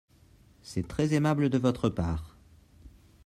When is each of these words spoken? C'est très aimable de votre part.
C'est 0.63 0.87
très 0.87 1.13
aimable 1.13 1.51
de 1.51 1.59
votre 1.59 1.87
part. 1.87 2.35